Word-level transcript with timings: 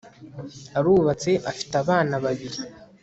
arubatse 0.77 1.31
afite 1.51 1.73
abana 1.83 2.15
babiri 2.23 2.59